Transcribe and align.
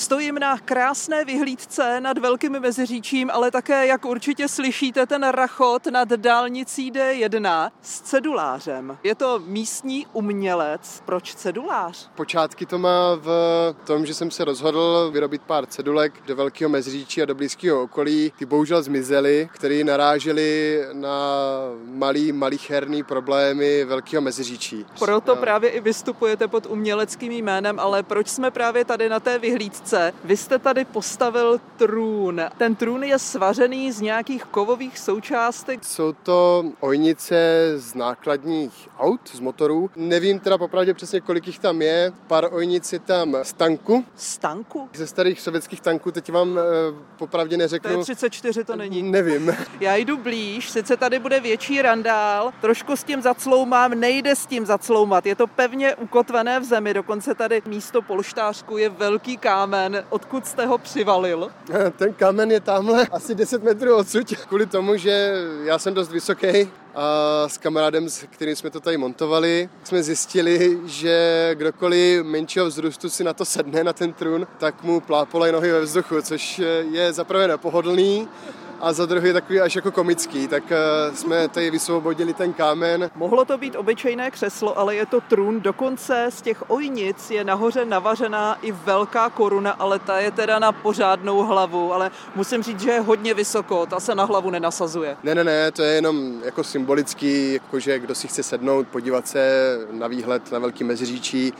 Stojím 0.00 0.38
na 0.38 0.58
krásné 0.58 1.24
vyhlídce 1.24 2.00
nad 2.00 2.18
Velkým 2.18 2.52
Meziříčím, 2.52 3.30
ale 3.30 3.50
také, 3.50 3.86
jak 3.86 4.04
určitě 4.04 4.48
slyšíte, 4.48 5.06
ten 5.06 5.28
rachot 5.28 5.86
nad 5.86 6.08
dálnicí 6.08 6.92
D1 6.92 7.70
s 7.82 8.00
cedulářem. 8.00 8.98
Je 9.02 9.14
to 9.14 9.42
místní 9.46 10.06
umělec. 10.12 11.02
Proč 11.06 11.34
cedulář? 11.34 12.10
Počátky 12.14 12.66
to 12.66 12.78
má 12.78 13.14
v 13.14 13.30
tom, 13.86 14.06
že 14.06 14.14
jsem 14.14 14.30
se 14.30 14.44
rozhodl 14.44 15.10
vyrobit 15.12 15.42
pár 15.42 15.66
cedulek 15.66 16.12
do 16.26 16.36
Velkého 16.36 16.68
Meziříčí 16.68 17.22
a 17.22 17.24
do 17.24 17.34
blízkého 17.34 17.82
okolí. 17.82 18.32
Ty 18.38 18.46
bohužel 18.46 18.82
zmizely, 18.82 19.48
které 19.54 19.84
narážely 19.84 20.80
na 20.92 21.18
malý, 21.84 22.32
malicherný 22.32 23.02
problémy 23.02 23.84
Velkého 23.84 24.22
Meziříčí. 24.22 24.86
Proto 24.98 25.36
právě 25.36 25.70
i 25.70 25.80
vystupujete 25.80 26.48
pod 26.48 26.66
uměleckým 26.66 27.32
jménem, 27.32 27.80
ale 27.80 28.02
proč 28.02 28.28
jsme 28.28 28.50
právě 28.50 28.84
tady 28.84 29.08
na 29.08 29.20
té 29.20 29.38
vyhlídce? 29.38 29.89
Vy 30.24 30.36
jste 30.36 30.58
tady 30.58 30.84
postavil 30.84 31.60
trůn. 31.76 32.40
Ten 32.58 32.74
trůn 32.74 33.02
je 33.04 33.18
svařený 33.18 33.92
z 33.92 34.00
nějakých 34.00 34.44
kovových 34.44 34.98
součástek. 34.98 35.84
Jsou 35.84 36.12
to 36.12 36.64
ojnice 36.80 37.36
z 37.76 37.94
nákladních 37.94 38.88
aut, 38.98 39.20
z 39.32 39.40
motorů. 39.40 39.90
Nevím 39.96 40.38
teda 40.38 40.58
popravdě 40.58 40.94
přesně, 40.94 41.20
kolik 41.20 41.46
jich 41.46 41.58
tam 41.58 41.82
je. 41.82 42.12
Pár 42.26 42.48
ojnic 42.52 42.92
je 42.92 42.98
tam 42.98 43.36
z 43.42 43.52
tanku. 43.52 44.04
Z 44.16 44.38
tanku? 44.38 44.88
Ze 44.94 45.06
starých 45.06 45.40
sovětských 45.40 45.80
tanků, 45.80 46.10
teď 46.10 46.32
vám 46.32 46.58
e, 46.58 46.62
popravdě 47.18 47.56
neřeknu. 47.56 48.04
T-34 48.04 48.64
to 48.64 48.76
není. 48.76 49.02
Nevím. 49.02 49.56
Já 49.80 49.96
jdu 49.96 50.16
blíž, 50.16 50.70
sice 50.70 50.96
tady 50.96 51.18
bude 51.18 51.40
větší 51.40 51.82
randál, 51.82 52.52
trošku 52.60 52.96
s 52.96 53.04
tím 53.04 53.22
zacloumám, 53.22 53.90
nejde 53.90 54.36
s 54.36 54.46
tím 54.46 54.66
zacloumat. 54.66 55.26
Je 55.26 55.34
to 55.34 55.46
pevně 55.46 55.94
ukotvené 55.94 56.60
v 56.60 56.64
zemi, 56.64 56.94
dokonce 56.94 57.34
tady 57.34 57.62
místo 57.66 58.02
polštářku 58.02 58.78
je 58.78 58.88
velký 58.88 59.36
kámen. 59.36 59.69
Odkud 60.08 60.46
jste 60.46 60.66
ho 60.66 60.78
přivalil? 60.78 61.50
Ten 61.96 62.14
kámen 62.14 62.50
je 62.50 62.60
tamhle 62.60 63.06
asi 63.06 63.34
10 63.34 63.62
metrů 63.62 63.96
odsud, 63.96 64.26
kvůli 64.48 64.66
tomu, 64.66 64.96
že 64.96 65.32
já 65.64 65.78
jsem 65.78 65.94
dost 65.94 66.10
vysoký 66.10 66.70
a 66.94 67.48
s 67.48 67.58
kamarádem, 67.58 68.08
s 68.08 68.24
kterým 68.30 68.56
jsme 68.56 68.70
to 68.70 68.80
tady 68.80 68.96
montovali, 68.96 69.68
jsme 69.84 70.02
zjistili, 70.02 70.78
že 70.84 71.50
kdokoliv 71.54 72.24
menšího 72.24 72.66
vzrůstu 72.66 73.10
si 73.10 73.24
na 73.24 73.32
to 73.32 73.44
sedne, 73.44 73.84
na 73.84 73.92
ten 73.92 74.12
trůn, 74.12 74.46
tak 74.58 74.82
mu 74.82 75.00
plápolají 75.00 75.52
nohy 75.52 75.72
ve 75.72 75.80
vzduchu, 75.80 76.22
což 76.22 76.60
je 76.90 77.12
zaprvé 77.12 77.48
nepohodlný 77.48 78.28
a 78.80 78.92
za 78.92 79.06
druhý 79.06 79.32
takový 79.32 79.60
až 79.60 79.76
jako 79.76 79.92
komický, 79.92 80.48
tak 80.48 80.62
uh, 80.62 81.14
jsme 81.14 81.48
tady 81.48 81.70
vysvobodili 81.70 82.34
ten 82.34 82.52
kámen. 82.52 83.10
Mohlo 83.14 83.44
to 83.44 83.58
být 83.58 83.76
obyčejné 83.76 84.30
křeslo, 84.30 84.78
ale 84.78 84.94
je 84.94 85.06
to 85.06 85.20
trůn. 85.20 85.60
Dokonce 85.60 86.26
z 86.28 86.42
těch 86.42 86.70
ojnic 86.70 87.30
je 87.30 87.44
nahoře 87.44 87.84
navařená 87.84 88.58
i 88.62 88.72
velká 88.72 89.30
koruna, 89.30 89.70
ale 89.70 89.98
ta 89.98 90.18
je 90.18 90.30
teda 90.30 90.58
na 90.58 90.72
pořádnou 90.72 91.42
hlavu, 91.42 91.94
ale 91.94 92.10
musím 92.34 92.62
říct, 92.62 92.80
že 92.80 92.90
je 92.90 93.00
hodně 93.00 93.34
vysoko, 93.34 93.86
ta 93.86 94.00
se 94.00 94.14
na 94.14 94.24
hlavu 94.24 94.50
nenasazuje. 94.50 95.16
Ne, 95.22 95.34
ne, 95.34 95.44
ne, 95.44 95.72
to 95.72 95.82
je 95.82 95.94
jenom 95.94 96.40
jako 96.44 96.64
symbolický, 96.64 97.52
jakože 97.52 97.98
kdo 97.98 98.14
si 98.14 98.28
chce 98.28 98.42
sednout, 98.42 98.88
podívat 98.88 99.28
se 99.28 99.76
na 99.90 100.06
výhled 100.06 100.52
na 100.52 100.58
Velký 100.58 100.84
Meziříčí, 100.84 101.52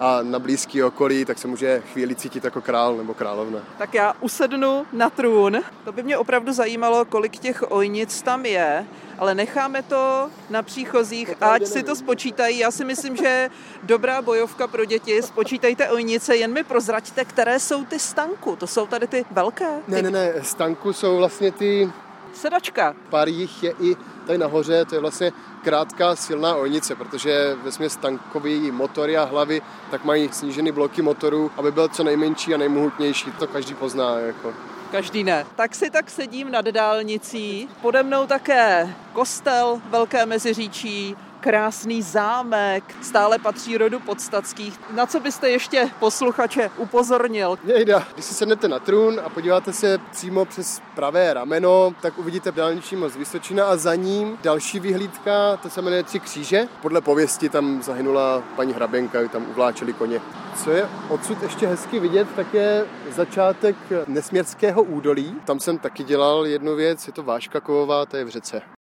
a 0.00 0.22
na 0.22 0.38
blízký 0.38 0.82
okolí, 0.82 1.24
tak 1.24 1.38
se 1.38 1.48
může 1.48 1.82
chvíli 1.92 2.14
cítit 2.14 2.44
jako 2.44 2.60
král 2.60 2.96
nebo 2.96 3.14
královna. 3.14 3.58
Tak 3.78 3.94
já 3.94 4.14
usednu 4.20 4.86
na 4.92 5.10
trůn. 5.10 5.60
To 5.84 5.92
by 5.92 6.02
mě 6.02 6.18
opravdu 6.18 6.52
zajímalo, 6.52 7.04
kolik 7.04 7.38
těch 7.38 7.64
ojnic 7.68 8.22
tam 8.22 8.46
je, 8.46 8.86
ale 9.18 9.34
necháme 9.34 9.82
to 9.82 10.30
na 10.50 10.62
příchozích, 10.62 11.34
ať 11.40 11.66
si 11.66 11.82
to 11.82 11.96
spočítají. 11.96 12.58
Já 12.58 12.70
si 12.70 12.84
myslím, 12.84 13.16
že 13.16 13.50
dobrá 13.82 14.22
bojovka 14.22 14.66
pro 14.66 14.84
děti. 14.84 15.22
Spočítejte 15.22 15.90
ojnice, 15.90 16.36
jen 16.36 16.52
mi 16.52 16.64
prozraďte, 16.64 17.24
které 17.24 17.60
jsou 17.60 17.84
ty 17.84 17.98
stanku. 17.98 18.56
To 18.56 18.66
jsou 18.66 18.86
tady 18.86 19.06
ty 19.06 19.24
velké? 19.30 19.68
Ne, 19.88 20.02
ne, 20.02 20.10
ne, 20.10 20.32
stanku 20.42 20.92
jsou 20.92 21.16
vlastně 21.16 21.52
ty... 21.52 21.90
Sedačka. 22.36 22.94
Pár 23.10 23.28
jich 23.28 23.62
je 23.62 23.74
i 23.80 23.96
tady 24.26 24.38
nahoře, 24.38 24.84
to 24.84 24.94
je 24.94 25.00
vlastně 25.00 25.32
krátká 25.64 26.16
silná 26.16 26.56
ojnice, 26.56 26.94
protože 26.94 27.56
ve 27.62 27.72
směs 27.72 27.96
tankový 27.96 28.70
motory 28.70 29.16
a 29.16 29.24
hlavy 29.24 29.62
tak 29.90 30.04
mají 30.04 30.28
snížený 30.32 30.72
bloky 30.72 31.02
motorů, 31.02 31.50
aby 31.56 31.72
byl 31.72 31.88
co 31.88 32.04
nejmenší 32.04 32.54
a 32.54 32.56
nejmohutnější. 32.56 33.32
To 33.38 33.46
každý 33.46 33.74
pozná. 33.74 34.18
Jako. 34.18 34.54
Každý 34.90 35.24
ne. 35.24 35.46
Tak 35.56 35.74
si 35.74 35.90
tak 35.90 36.10
sedím 36.10 36.50
nad 36.50 36.64
dálnicí. 36.64 37.68
Pode 37.82 38.02
mnou 38.02 38.26
také 38.26 38.94
kostel 39.12 39.80
Velké 39.90 40.26
Meziříčí, 40.26 41.16
krásný 41.46 42.02
zámek, 42.02 42.84
stále 43.02 43.38
patří 43.38 43.78
rodu 43.78 44.00
podstatských. 44.00 44.80
Na 44.94 45.06
co 45.06 45.20
byste 45.20 45.50
ještě 45.50 45.90
posluchače 45.98 46.70
upozornil? 46.76 47.58
Jejda, 47.64 48.06
když 48.14 48.24
si 48.24 48.34
sednete 48.34 48.68
na 48.68 48.78
trůn 48.78 49.20
a 49.24 49.28
podíváte 49.28 49.72
se 49.72 49.98
přímo 50.12 50.44
přes 50.44 50.82
pravé 50.94 51.34
rameno, 51.34 51.94
tak 52.02 52.18
uvidíte 52.18 52.52
dálniční 52.52 52.96
most 52.96 53.16
Vysočina 53.16 53.66
a 53.66 53.76
za 53.76 53.94
ním 53.94 54.38
další 54.42 54.80
vyhlídka, 54.80 55.56
to 55.56 55.70
se 55.70 55.82
jmenuje 55.82 56.02
Tři 56.02 56.20
kříže. 56.20 56.68
Podle 56.82 57.00
pověsti 57.00 57.48
tam 57.48 57.82
zahynula 57.82 58.42
paní 58.56 58.72
Hrabenka, 58.72 59.28
tam 59.28 59.46
uvláčeli 59.50 59.92
koně. 59.92 60.20
Co 60.64 60.70
je 60.70 60.88
odsud 61.08 61.42
ještě 61.42 61.66
hezky 61.66 62.00
vidět, 62.00 62.28
tak 62.36 62.54
je 62.54 62.86
začátek 63.10 63.76
Nesměrského 64.06 64.82
údolí. 64.82 65.36
Tam 65.44 65.60
jsem 65.60 65.78
taky 65.78 66.04
dělal 66.04 66.46
jednu 66.46 66.74
věc, 66.74 67.06
je 67.06 67.12
to 67.12 67.22
váška 67.22 67.60
kovová, 67.60 68.06
to 68.06 68.16
je 68.16 68.24
v 68.24 68.28
řece. 68.28 68.62